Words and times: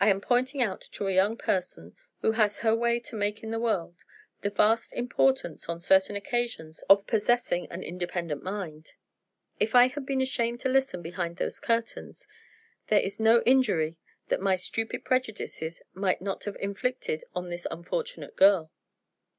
I 0.00 0.08
am 0.08 0.22
pointing 0.22 0.62
out 0.62 0.80
to 0.92 1.06
a 1.06 1.12
young 1.12 1.36
person, 1.36 1.94
who 2.22 2.32
has 2.32 2.60
her 2.60 2.74
way 2.74 2.98
to 3.00 3.14
make 3.14 3.42
in 3.42 3.50
the 3.50 3.58
world, 3.60 3.94
the 4.40 4.48
vast 4.48 4.90
importance, 4.94 5.68
on 5.68 5.82
certain 5.82 6.16
occasions, 6.16 6.80
of 6.88 7.06
possessing 7.06 7.66
an 7.70 7.82
independent 7.82 8.42
mind. 8.42 8.94
If 9.58 9.74
I 9.74 9.88
had 9.88 10.06
been 10.06 10.22
ashamed 10.22 10.60
to 10.60 10.70
listen 10.70 11.02
behind 11.02 11.36
those 11.36 11.60
curtains, 11.60 12.26
there 12.86 13.00
is 13.00 13.20
no 13.20 13.42
injury 13.42 13.98
that 14.28 14.40
my 14.40 14.56
stupid 14.56 15.04
prejudices 15.04 15.82
might 15.92 16.22
not 16.22 16.44
have 16.44 16.56
inflicted 16.56 17.22
on 17.34 17.50
this 17.50 17.66
unfortunate 17.70 18.36
girl. 18.36 18.70